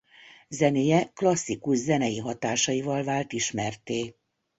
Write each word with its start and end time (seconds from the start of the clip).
Zenéje 0.49 1.11
klasszikus 1.13 1.77
zenei 1.77 2.17
hatásaival 2.17 3.03
vált 3.03 3.33
ismertté. 3.33 4.15